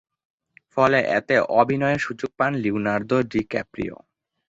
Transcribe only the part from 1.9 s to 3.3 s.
সুযোগ পান লিওনার্দো